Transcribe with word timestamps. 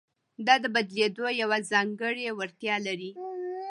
دا 0.45 0.55
د 0.63 0.65
بدلېدو 0.75 1.25
یوه 1.41 1.57
ځانګړې 1.71 2.25
وړتیا 2.37 2.75
لري. 2.87 3.11